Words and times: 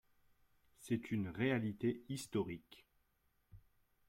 C’est 0.79 1.11
une 1.11 1.29
réalité 1.29 2.01
historique 2.09 2.87